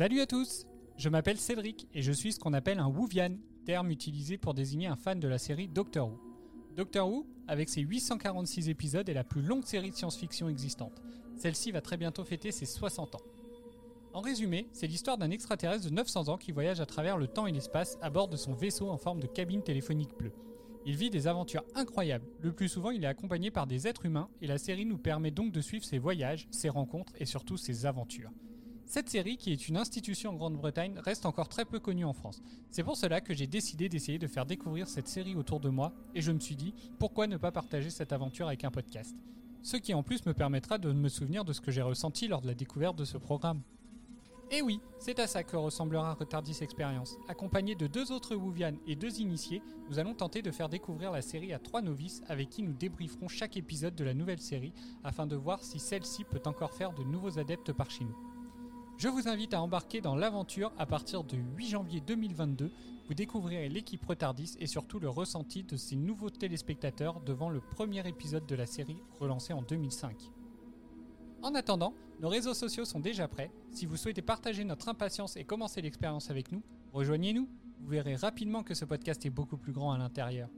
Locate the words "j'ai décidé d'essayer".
33.32-34.18